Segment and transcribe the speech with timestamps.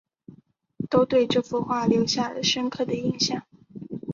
[0.89, 3.45] 都对这幅画留下了深刻的印象